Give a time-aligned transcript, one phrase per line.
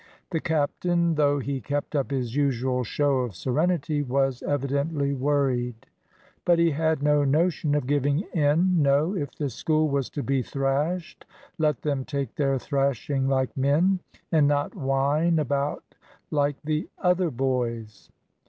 [0.31, 5.85] The captain, though he kept up his usual show of serenity, was evidently worried.
[6.43, 8.81] But he had no notion of giving in.
[8.81, 9.15] No!
[9.15, 11.27] If the School was to be thrashed
[11.59, 13.99] let them take their thrashing like men,
[14.31, 15.83] and not whine about
[16.31, 18.09] like the "other boys."